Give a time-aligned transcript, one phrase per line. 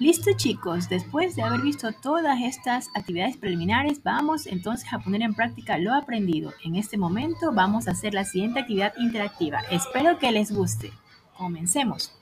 [0.00, 5.34] Listo chicos, después de haber visto todas estas actividades preliminares, vamos entonces a poner en
[5.34, 6.52] práctica lo aprendido.
[6.64, 9.60] En este momento vamos a hacer la siguiente actividad interactiva.
[9.70, 10.92] Espero que les guste.
[11.38, 12.12] Comencemos.